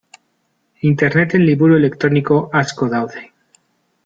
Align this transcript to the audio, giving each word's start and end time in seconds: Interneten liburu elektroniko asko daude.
Interneten 0.91 1.45
liburu 1.49 1.77
elektroniko 1.81 2.41
asko 2.63 2.93
daude. 2.97 3.25